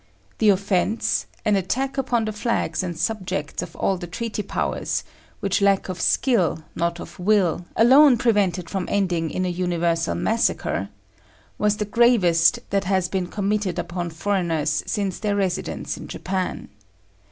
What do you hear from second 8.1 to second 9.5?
prevented from ending in a